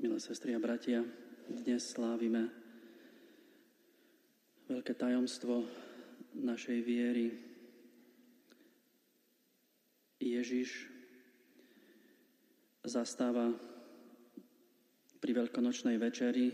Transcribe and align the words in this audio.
Milé 0.00 0.16
sestry 0.16 0.56
a 0.56 0.60
bratia, 0.64 1.04
dnes 1.44 1.92
slávime 1.92 2.48
veľké 4.64 4.96
tajomstvo 4.96 5.68
našej 6.40 6.80
viery. 6.80 7.36
Ježiš 10.16 10.88
zastáva 12.80 13.52
pri 15.20 15.36
veľkonočnej 15.36 16.00
večeri 16.00 16.48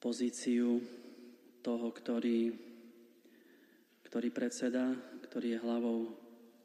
pozíciu 0.00 0.80
toho, 1.60 1.92
ktorý, 1.92 2.48
ktorý 4.08 4.28
predseda, 4.32 4.88
ktorý 5.28 5.52
je 5.52 5.62
hlavou 5.68 6.16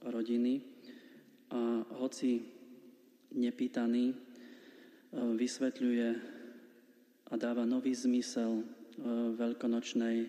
rodiny 0.08 0.64
a 1.52 1.84
hoci 2.00 2.40
nepýtaný, 3.36 4.24
vysvetľuje 5.16 6.08
a 7.28 7.34
dáva 7.36 7.68
nový 7.68 7.92
zmysel 7.92 8.60
e, 8.60 8.64
veľkonočnej 9.36 10.18
e, 10.24 10.28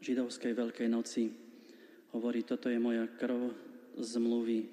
židovskej 0.00 0.52
Veľkej 0.52 0.88
noci. 0.88 1.32
Hovorí, 2.12 2.44
toto 2.44 2.72
je 2.72 2.80
moja 2.80 3.04
krv 3.04 3.52
zmluvy. 4.00 4.68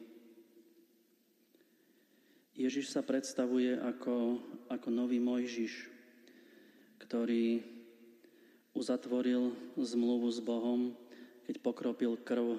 Ježiš 2.55 2.95
sa 2.95 3.03
predstavuje 3.03 3.75
ako, 3.75 4.39
ako 4.71 4.87
nový 4.87 5.19
Mojžiš, 5.19 5.91
ktorý 7.03 7.59
uzatvoril 8.71 9.51
zmluvu 9.75 10.31
s 10.31 10.39
Bohom, 10.39 10.95
keď 11.43 11.55
pokropil 11.59 12.15
krv, 12.23 12.55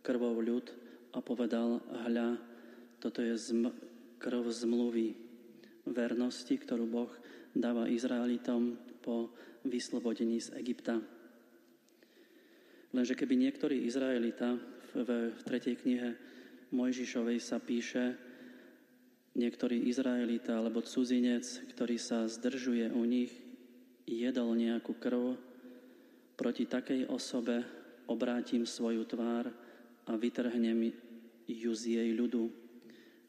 krvou 0.00 0.40
ľud 0.40 0.72
a 1.12 1.20
povedal, 1.20 1.84
hľa, 2.08 2.40
toto 2.96 3.20
je 3.20 3.36
zm- 3.36 3.76
krv 4.16 4.48
zmluvy 4.48 5.21
vernosti, 5.88 6.54
ktorú 6.54 6.84
Boh 6.86 7.12
dáva 7.52 7.90
Izraelitom 7.90 8.78
po 9.02 9.34
vyslobodení 9.66 10.38
z 10.40 10.54
Egypta. 10.58 10.98
Lenže 12.92 13.16
keby 13.16 13.34
niektorý 13.40 13.88
Izraelita 13.88 14.60
v, 14.92 15.32
tretej 15.48 15.80
knihe 15.80 16.14
Mojžišovej 16.72 17.38
sa 17.40 17.56
píše, 17.56 18.16
niektorý 19.32 19.88
Izraelita 19.88 20.60
alebo 20.60 20.84
cudzinec, 20.84 21.44
ktorý 21.72 21.96
sa 21.96 22.28
zdržuje 22.28 22.92
u 22.92 23.02
nich, 23.08 23.32
jedol 24.04 24.52
nejakú 24.52 24.92
krv, 25.00 25.40
proti 26.36 26.68
takej 26.68 27.08
osobe 27.08 27.64
obrátim 28.10 28.66
svoju 28.66 29.08
tvár 29.08 29.48
a 30.08 30.12
vytrhnem 30.18 30.92
ju 31.48 31.72
z 31.72 31.82
jej 32.00 32.10
ľudu. 32.12 32.50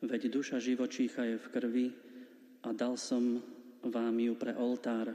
Veď 0.04 0.28
duša 0.28 0.60
živočícha 0.60 1.24
je 1.24 1.38
v 1.40 1.48
krvi, 1.54 1.88
a 2.64 2.70
dal 2.72 2.96
som 2.96 3.44
vám 3.84 4.16
ju 4.20 4.34
pre 4.40 4.56
oltár, 4.56 5.12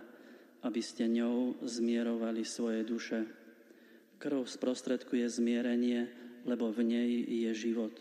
aby 0.64 0.80
ste 0.84 1.08
ňou 1.08 1.64
zmierovali 1.64 2.44
svoje 2.44 2.84
duše. 2.84 3.24
Krv 4.20 4.44
sprostredkuje 4.44 5.24
zmierenie, 5.30 6.10
lebo 6.44 6.68
v 6.68 6.80
nej 6.84 7.10
je 7.24 7.52
život. 7.56 7.94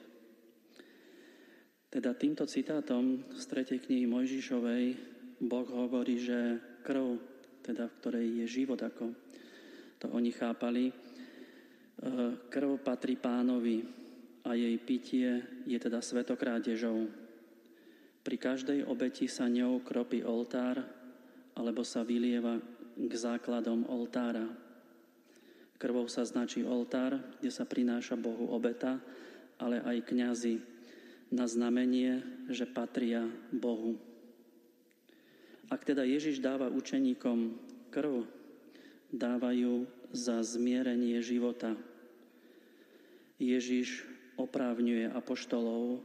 Teda 1.88 2.12
týmto 2.12 2.44
citátom 2.44 3.24
z 3.32 3.44
3. 3.48 3.80
knihy 3.80 4.06
Mojžišovej 4.12 4.86
Boh 5.40 5.70
hovorí, 5.70 6.20
že 6.20 6.60
krv, 6.84 7.22
teda 7.64 7.88
v 7.88 7.98
ktorej 8.02 8.28
je 8.44 8.46
život, 8.62 8.80
ako 8.82 9.14
to 9.98 10.10
oni 10.12 10.34
chápali, 10.34 10.90
e, 10.90 10.94
krv 12.50 12.82
patrí 12.82 13.16
pánovi 13.16 13.86
a 14.46 14.54
jej 14.54 14.76
pitie 14.82 15.64
je 15.66 15.78
teda 15.80 16.02
svetokrádežou. 16.02 17.27
Pri 18.28 18.36
každej 18.36 18.84
obeti 18.84 19.32
sa 19.32 19.48
ňou 19.48 19.80
kropí 19.88 20.20
oltár 20.20 20.84
alebo 21.56 21.80
sa 21.88 22.04
vylieva 22.04 22.60
k 23.00 23.12
základom 23.16 23.88
oltára. 23.88 24.44
Krvou 25.80 26.12
sa 26.12 26.28
značí 26.28 26.60
oltár, 26.60 27.24
kde 27.40 27.48
sa 27.48 27.64
prináša 27.64 28.20
Bohu 28.20 28.52
obeta, 28.52 29.00
ale 29.56 29.80
aj 29.80 30.12
kňazi 30.12 30.60
na 31.32 31.48
znamenie, 31.48 32.20
že 32.52 32.68
patria 32.68 33.24
Bohu. 33.56 33.96
Ak 35.72 35.88
teda 35.88 36.04
Ježiš 36.04 36.44
dáva 36.44 36.68
učeníkom 36.68 37.56
krv, 37.96 38.28
dávajú 39.08 39.88
za 40.12 40.44
zmierenie 40.44 41.24
života. 41.24 41.80
Ježiš 43.40 44.04
oprávňuje 44.36 45.16
apoštolov 45.16 46.04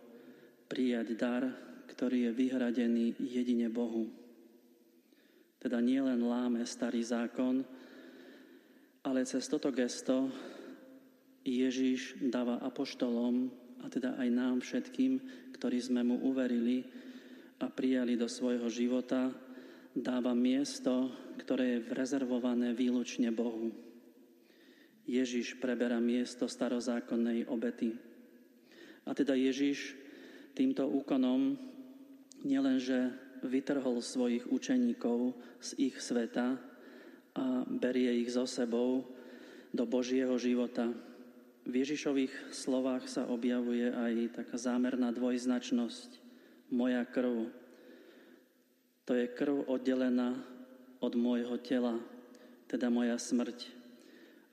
prijať 0.71 1.19
dar 1.19 1.72
ktorý 2.03 2.27
je 2.27 2.33
vyhradený 2.35 3.15
jedine 3.23 3.71
Bohu. 3.71 4.11
Teda 5.63 5.79
nie 5.79 6.03
len 6.03 6.19
láme 6.27 6.67
starý 6.67 6.99
zákon, 6.99 7.63
ale 9.07 9.23
cez 9.23 9.47
toto 9.47 9.71
gesto 9.71 10.27
Ježiš 11.47 12.19
dáva 12.27 12.59
apoštolom, 12.59 13.47
a 13.79 13.87
teda 13.87 14.19
aj 14.19 14.29
nám 14.35 14.59
všetkým, 14.67 15.23
ktorí 15.55 15.79
sme 15.79 16.03
mu 16.03 16.19
uverili 16.27 16.83
a 17.63 17.71
prijali 17.71 18.19
do 18.19 18.27
svojho 18.27 18.67
života, 18.67 19.31
dáva 19.95 20.35
miesto, 20.35 21.07
ktoré 21.39 21.79
je 21.79 21.87
rezervované 21.95 22.75
výlučne 22.75 23.31
Bohu. 23.31 23.71
Ježiš 25.07 25.55
preberá 25.63 26.03
miesto 26.03 26.51
starozákonnej 26.51 27.47
obety. 27.47 27.95
A 29.07 29.15
teda 29.15 29.39
Ježiš 29.39 29.95
týmto 30.59 30.91
úkonom 30.91 31.71
nielenže 32.43 33.15
vytrhol 33.43 33.99
svojich 33.99 34.47
učeníkov 34.47 35.35
z 35.59 35.91
ich 35.91 35.97
sveta 35.99 36.59
a 37.33 37.65
berie 37.67 38.23
ich 38.23 38.31
so 38.31 38.47
sebou 38.47 39.09
do 39.73 39.85
Božieho 39.89 40.37
života. 40.37 40.93
V 41.63 41.75
Ježišových 41.79 42.53
slovách 42.55 43.07
sa 43.07 43.27
objavuje 43.31 43.89
aj 43.89 44.43
taká 44.43 44.57
zámerná 44.59 45.15
dvojznačnosť. 45.15 46.21
Moja 46.75 47.07
krv. 47.07 47.49
To 49.07 49.13
je 49.15 49.27
krv 49.31 49.67
oddelená 49.71 50.39
od 51.03 51.13
môjho 51.19 51.59
tela, 51.59 51.99
teda 52.71 52.91
moja 52.91 53.19
smrť. 53.19 53.71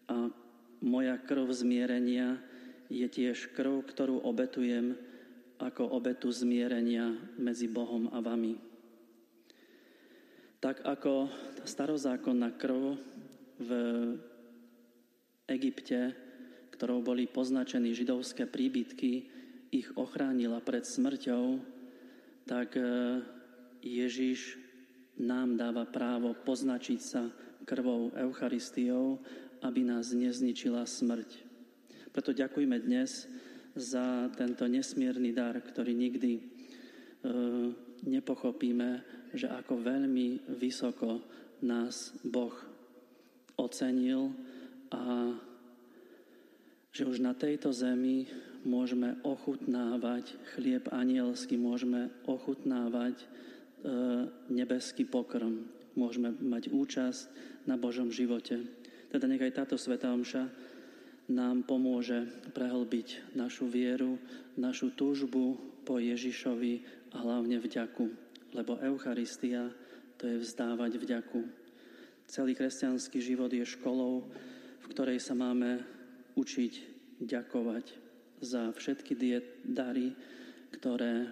A 0.10 0.34
moja 0.82 1.18
krv 1.18 1.50
zmierenia 1.54 2.42
je 2.90 3.06
tiež 3.06 3.54
krv, 3.54 3.86
ktorú 3.86 4.26
obetujem 4.26 4.98
ako 5.60 5.92
obetu 5.92 6.32
zmierenia 6.32 7.12
medzi 7.36 7.68
Bohom 7.68 8.08
a 8.16 8.24
vami. 8.24 8.56
Tak 10.60 10.84
ako 10.88 11.28
starozákonná 11.68 12.56
krv 12.56 12.96
v 13.60 13.70
Egypte, 15.52 16.16
ktorou 16.72 17.04
boli 17.04 17.28
poznačení 17.28 17.92
židovské 17.92 18.48
príbytky, 18.48 19.12
ich 19.70 19.88
ochránila 19.96 20.64
pred 20.64 20.88
smrťou, 20.88 21.62
tak 22.50 22.74
e, 22.74 22.84
Ježiš 23.86 24.58
nám 25.20 25.60
dáva 25.60 25.86
právo 25.86 26.34
poznačiť 26.34 27.00
sa 27.04 27.30
krvou 27.68 28.10
Eucharistiou, 28.18 29.22
aby 29.62 29.86
nás 29.86 30.16
nezničila 30.16 30.88
smrť. 30.88 31.30
Preto 32.10 32.34
ďakujme 32.34 32.80
dnes 32.82 33.30
za 33.76 34.30
tento 34.34 34.66
nesmierny 34.66 35.34
dar, 35.34 35.58
ktorý 35.62 35.94
nikdy 35.94 36.32
e, 36.38 36.42
nepochopíme, 38.06 38.90
že 39.34 39.50
ako 39.50 39.82
veľmi 39.82 40.58
vysoko 40.58 41.22
nás 41.62 42.16
Boh 42.26 42.56
ocenil 43.60 44.32
a 44.90 45.36
že 46.90 47.06
už 47.06 47.22
na 47.22 47.38
tejto 47.38 47.70
zemi 47.70 48.26
môžeme 48.66 49.22
ochutnávať 49.22 50.36
chlieb 50.58 50.90
anielský, 50.90 51.56
môžeme 51.56 52.10
ochutnávať 52.26 53.16
e, 53.22 53.26
nebeský 54.50 55.06
pokrm, 55.06 55.70
môžeme 55.94 56.34
mať 56.34 56.74
účasť 56.74 57.22
na 57.70 57.78
Božom 57.78 58.10
živote. 58.10 58.66
Teda 59.14 59.26
nech 59.30 59.42
aj 59.42 59.64
táto 59.64 59.76
Sveta 59.78 60.12
Omša 60.12 60.50
nám 61.30 61.62
pomôže 61.64 62.26
prehlbiť 62.58 63.38
našu 63.38 63.70
vieru, 63.70 64.18
našu 64.58 64.90
túžbu 64.98 65.56
po 65.86 66.02
Ježišovi 66.02 66.74
a 67.14 67.22
hlavne 67.22 67.62
vďaku. 67.62 68.06
Lebo 68.58 68.82
Eucharistia 68.82 69.70
to 70.18 70.26
je 70.26 70.42
vzdávať 70.42 70.98
vďaku. 70.98 71.42
Celý 72.30 72.54
kresťanský 72.58 73.22
život 73.22 73.50
je 73.54 73.66
školou, 73.66 74.30
v 74.82 74.86
ktorej 74.90 75.22
sa 75.22 75.38
máme 75.38 75.82
učiť 76.34 76.74
ďakovať 77.22 77.86
za 78.42 78.74
všetky 78.74 79.14
tie 79.14 79.38
dary, 79.66 80.14
ktoré 80.74 81.30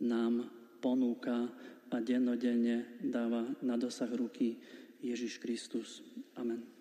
nám 0.00 0.48
ponúka 0.80 1.52
a 1.90 1.96
dennodenne 2.00 3.00
dáva 3.02 3.44
na 3.60 3.76
dosah 3.76 4.08
ruky 4.08 4.56
Ježiš 5.04 5.42
Kristus. 5.42 6.00
Amen. 6.38 6.79